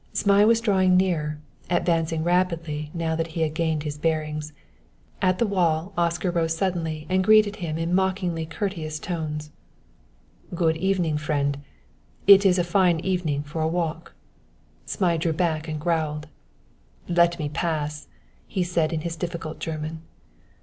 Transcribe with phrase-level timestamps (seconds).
[0.15, 1.37] Zmai was drawing nearer,
[1.69, 4.51] advancing rapidly, now that he had gained his bearings.
[5.21, 9.51] At the wall Oscar rose suddenly and greeted him in mockingly courteous tones:
[10.55, 11.59] "Good evening, my friend;
[12.25, 14.13] it's a fine evening for a walk."
[14.87, 16.25] Zmai drew back and growled.
[17.07, 18.07] "Let me pass,"
[18.47, 20.01] he said in his difficult German.